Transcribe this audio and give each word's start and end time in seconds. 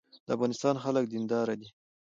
د 0.25 0.27
افغانستان 0.35 0.75
خلک 0.83 1.03
دیندار 1.13 1.47
دي 1.59 1.67